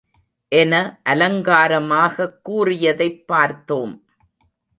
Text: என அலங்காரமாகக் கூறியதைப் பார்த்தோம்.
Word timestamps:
என 0.47 1.01
அலங்காரமாகக் 1.09 2.41
கூறியதைப் 2.41 3.27
பார்த்தோம். 3.27 4.05